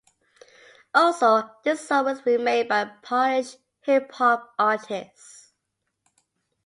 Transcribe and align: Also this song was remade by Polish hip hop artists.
Also 0.95 1.47
this 1.63 1.87
song 1.87 2.05
was 2.05 2.25
remade 2.25 2.67
by 2.67 2.85
Polish 3.03 3.55
hip 3.81 4.11
hop 4.13 4.51
artists. 4.57 5.51